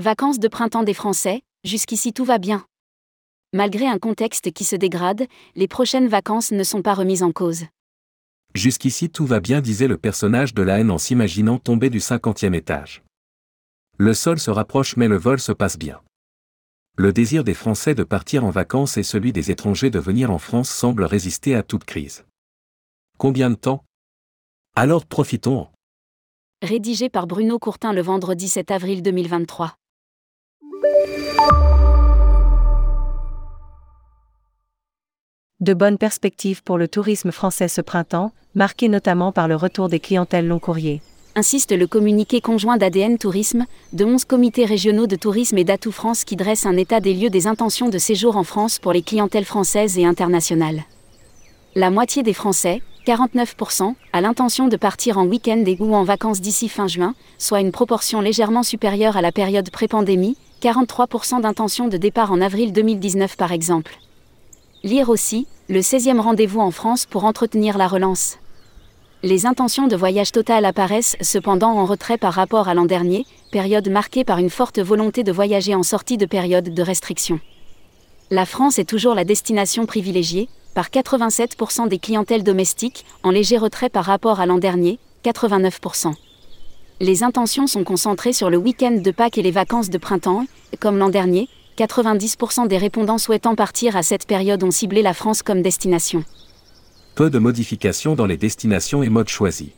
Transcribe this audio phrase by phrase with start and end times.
[0.00, 2.64] Vacances de printemps des Français, jusqu'ici tout va bien.
[3.52, 5.26] Malgré un contexte qui se dégrade,
[5.56, 7.64] les prochaines vacances ne sont pas remises en cause.
[8.54, 12.54] Jusqu'ici tout va bien, disait le personnage de la haine en s'imaginant tomber du cinquantième
[12.54, 13.02] étage.
[13.98, 16.00] Le sol se rapproche mais le vol se passe bien.
[16.96, 20.38] Le désir des Français de partir en vacances et celui des étrangers de venir en
[20.38, 22.24] France semblent résister à toute crise.
[23.18, 23.84] Combien de temps?
[24.74, 25.70] Alors profitons-en.
[26.62, 29.76] Rédigé par Bruno Courtin le vendredi 7 avril 2023.
[35.60, 40.00] De bonnes perspectives pour le tourisme français ce printemps, marqué notamment par le retour des
[40.00, 41.02] clientèles long courriers.
[41.36, 46.24] Insiste le communiqué conjoint d'ADN Tourisme, de 11 comités régionaux de tourisme et d'Atout France
[46.24, 49.44] qui dresse un état des lieux des intentions de séjour en France pour les clientèles
[49.44, 50.82] françaises et internationales.
[51.74, 56.40] La moitié des Français, 49%, a l'intention de partir en week-end et ou en vacances
[56.40, 61.96] d'ici fin juin, soit une proportion légèrement supérieure à la période pré-pandémie, 43% d'intention de
[61.96, 63.96] départ en avril 2019 par exemple.
[64.82, 68.36] Lire aussi, le 16e rendez-vous en France pour entretenir la relance.
[69.22, 73.88] Les intentions de voyage total apparaissent cependant en retrait par rapport à l'an dernier, période
[73.88, 77.40] marquée par une forte volonté de voyager en sortie de période de restriction.
[78.30, 83.90] La France est toujours la destination privilégiée, par 87% des clientèles domestiques, en léger retrait
[83.90, 86.14] par rapport à l'an dernier, 89%.
[87.02, 90.44] Les intentions sont concentrées sur le week-end de Pâques et les vacances de printemps,
[90.80, 91.48] comme l'an dernier,
[91.78, 96.24] 90% des répondants souhaitant partir à cette période ont ciblé la France comme destination.
[97.14, 99.70] Peu de modifications dans les destinations et modes choisis.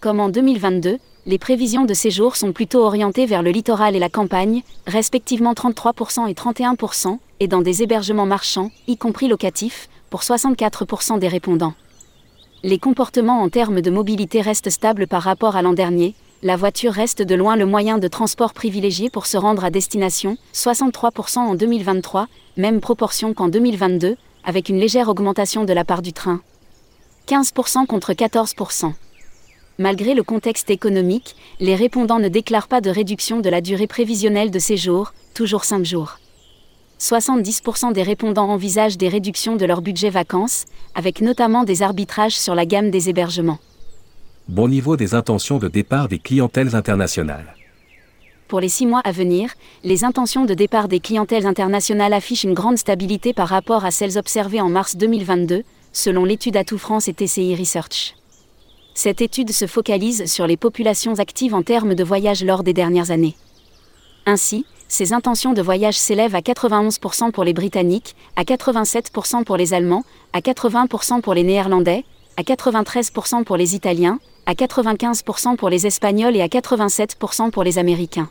[0.00, 4.08] Comme en 2022, les prévisions de séjour sont plutôt orientées vers le littoral et la
[4.08, 11.20] campagne, respectivement 33% et 31%, et dans des hébergements marchands, y compris locatifs, pour 64%
[11.20, 11.74] des répondants.
[12.64, 16.14] Les comportements en termes de mobilité restent stables par rapport à l'an dernier,
[16.44, 20.36] la voiture reste de loin le moyen de transport privilégié pour se rendre à destination,
[20.52, 26.12] 63% en 2023, même proportion qu'en 2022, avec une légère augmentation de la part du
[26.12, 26.42] train.
[27.28, 28.92] 15% contre 14%.
[29.78, 34.50] Malgré le contexte économique, les répondants ne déclarent pas de réduction de la durée prévisionnelle
[34.50, 36.18] de séjour, toujours 5 jours.
[37.00, 42.54] 70% des répondants envisagent des réductions de leur budget vacances, avec notamment des arbitrages sur
[42.54, 43.58] la gamme des hébergements
[44.48, 47.54] bon niveau des intentions de départ des clientèles internationales.
[48.46, 49.50] Pour les six mois à venir,
[49.84, 54.18] les intentions de départ des clientèles internationales affichent une grande stabilité par rapport à celles
[54.18, 55.62] observées en mars 2022,
[55.92, 58.16] selon l'étude Atout France et TCI Research.
[58.92, 63.10] Cette étude se focalise sur les populations actives en termes de voyage lors des dernières
[63.10, 63.34] années.
[64.26, 69.72] Ainsi, ces intentions de voyage s'élèvent à 91% pour les Britanniques, à 87% pour les
[69.72, 72.04] Allemands, à 80% pour les Néerlandais,
[72.36, 77.78] à 93% pour les Italiens, à 95% pour les Espagnols et à 87% pour les
[77.78, 78.28] Américains.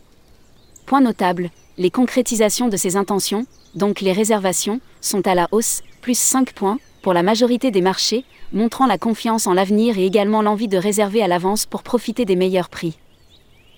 [0.86, 6.18] Point notable, les concrétisations de ces intentions, donc les réservations, sont à la hausse, plus
[6.18, 10.68] 5 points, pour la majorité des marchés, montrant la confiance en l'avenir et également l'envie
[10.68, 12.98] de réserver à l'avance pour profiter des meilleurs prix.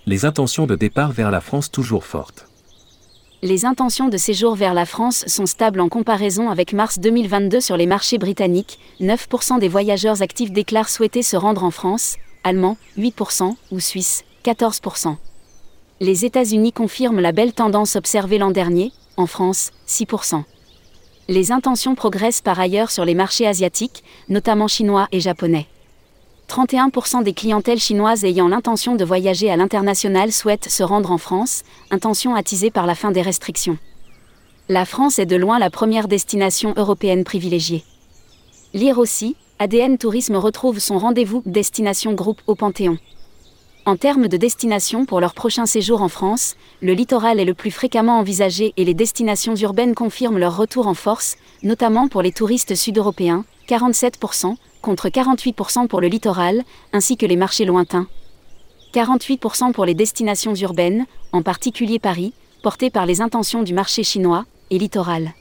[0.06, 2.48] Les intentions de départ vers la France toujours fortes.
[3.42, 7.78] Les intentions de séjour vers la France sont stables en comparaison avec mars 2022 sur
[7.78, 8.80] les marchés britanniques.
[9.02, 15.16] 9% des voyageurs actifs déclarent souhaiter se rendre en France, Allemands 8% ou Suisses 14%.
[16.00, 20.44] Les États-Unis confirment la belle tendance observée l'an dernier, en France 6%.
[21.28, 25.66] Les intentions progressent par ailleurs sur les marchés asiatiques, notamment chinois et japonais.
[26.48, 31.64] 31% des clientèles chinoises ayant l'intention de voyager à l'international souhaitent se rendre en France,
[31.90, 33.80] intention attisée par la fin des restrictions.
[34.70, 37.84] La France est de loin la première destination européenne privilégiée.
[38.76, 42.98] Lire aussi, ADN Tourisme retrouve son rendez-vous Destination Groupe au Panthéon.
[43.86, 47.72] En termes de destination pour leur prochain séjour en France, le littoral est le plus
[47.72, 52.76] fréquemment envisagé et les destinations urbaines confirment leur retour en force, notamment pour les touristes
[52.76, 58.08] sud-européens, 47%, contre 48% pour le littoral, ainsi que les marchés lointains.
[58.94, 64.44] 48% pour les destinations urbaines, en particulier Paris, portées par les intentions du marché chinois,
[64.70, 65.34] et littoral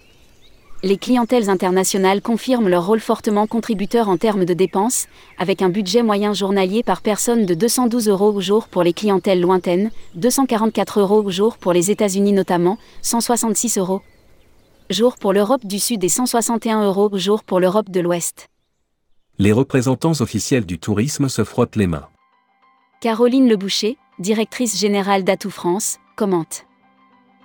[0.84, 5.06] les clientèles internationales confirment leur rôle fortement contributeur en termes de dépenses,
[5.38, 9.40] avec un budget moyen journalier par personne de 212 euros au jour pour les clientèles
[9.40, 14.02] lointaines, 244 euros au jour pour les États-Unis notamment, 166 euros
[14.90, 18.48] jour pour l'Europe du Sud et 161 euros au jour pour l'Europe de l'Ouest.
[19.38, 22.06] Les représentants officiels du tourisme se frottent les mains.
[23.00, 26.66] Caroline Leboucher, directrice générale d'Atout France, commente.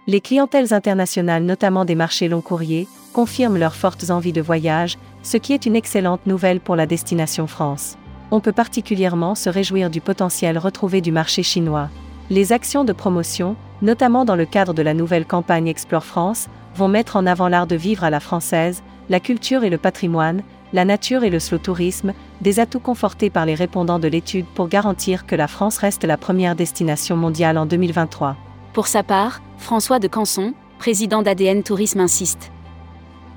[0.10, 5.38] Les clientèles internationales, notamment des marchés long courriers, confirment leurs fortes envies de voyage, ce
[5.38, 7.96] qui est une excellente nouvelle pour la destination France.
[8.32, 11.90] On peut particulièrement se réjouir du potentiel retrouvé du marché chinois.
[12.32, 16.88] Les actions de promotion, notamment dans le cadre de la nouvelle campagne Explore France, vont
[16.88, 20.42] mettre en avant l'art de vivre à la française, la culture et le patrimoine,
[20.74, 24.70] la nature et le slow tourisme, des atouts confortés par les répondants de l'étude pour
[24.70, 28.36] garantir que la France reste la première destination mondiale en 2023.
[28.74, 32.52] Pour sa part, François de Canson, président d'ADN Tourisme insiste.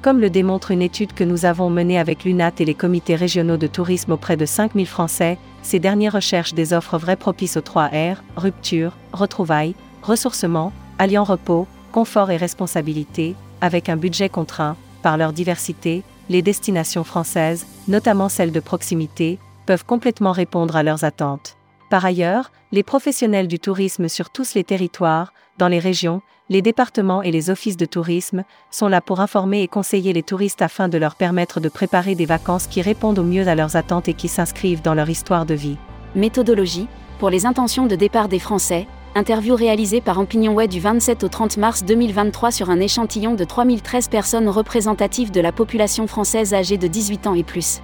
[0.02, 3.56] Comme le démontre une étude que nous avons menée avec l'UNAT et les comités régionaux
[3.56, 7.87] de tourisme auprès de 5000 Français, ces derniers recherchent des offres vraies propices aux 3
[7.87, 15.32] R, rupture, retrouvailles, ressourcement, alliant repos, confort et responsabilité, avec un budget contraint, par leur
[15.32, 21.56] diversité, les destinations françaises, notamment celles de proximité, peuvent complètement répondre à leurs attentes.
[21.93, 27.23] Par ailleurs, les professionnels du tourisme sur tous les territoires, dans les régions, les départements
[27.23, 30.97] et les offices de tourisme, sont là pour informer et conseiller les touristes afin de
[30.97, 34.29] leur permettre de préparer des vacances qui répondent au mieux à leurs attentes et qui
[34.29, 35.77] s'inscrivent dans leur histoire de vie.
[36.15, 41.29] Méthodologie, pour les intentions de départ des Français, interview réalisée par Way du 27 au
[41.29, 46.79] 30 mars 2023 sur un échantillon de 3013 personnes représentatives de la population française âgée
[46.79, 47.83] de 18 ans et plus.